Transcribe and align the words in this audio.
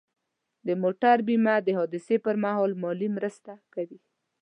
د 0.67 0.69
موټر 0.81 1.17
بیمه 1.27 1.55
د 1.63 1.69
حادثې 1.77 2.17
پر 2.25 2.35
مهال 2.43 2.71
مالي 2.83 3.09
مرسته 3.17 3.51
کوي. 3.73 3.99